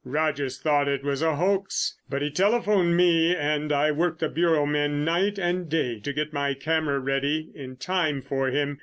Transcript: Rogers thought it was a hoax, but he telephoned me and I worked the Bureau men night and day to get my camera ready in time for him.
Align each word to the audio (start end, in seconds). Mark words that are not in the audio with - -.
Rogers 0.03 0.57
thought 0.59 0.87
it 0.87 1.03
was 1.03 1.21
a 1.21 1.35
hoax, 1.35 1.93
but 2.09 2.23
he 2.23 2.31
telephoned 2.31 2.97
me 2.97 3.35
and 3.35 3.71
I 3.71 3.91
worked 3.91 4.19
the 4.19 4.29
Bureau 4.29 4.65
men 4.65 5.05
night 5.05 5.37
and 5.37 5.69
day 5.69 5.99
to 5.99 6.11
get 6.11 6.33
my 6.33 6.55
camera 6.55 6.99
ready 6.99 7.51
in 7.53 7.75
time 7.75 8.23
for 8.23 8.47
him. 8.49 8.79